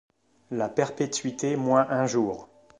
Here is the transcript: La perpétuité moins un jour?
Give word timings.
La 0.49 0.67
perpétuité 0.67 1.55
moins 1.55 1.85
un 1.91 2.07
jour? 2.07 2.49